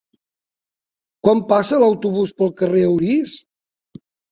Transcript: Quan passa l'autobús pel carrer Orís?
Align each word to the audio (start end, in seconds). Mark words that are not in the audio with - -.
Quan 1.27 1.43
passa 1.51 1.79
l'autobús 1.85 2.33
pel 2.41 2.51
carrer 2.63 2.83
Orís? 2.97 3.37